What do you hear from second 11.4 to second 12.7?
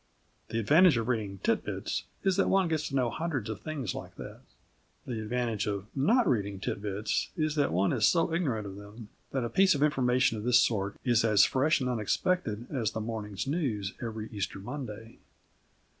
fresh and unexpected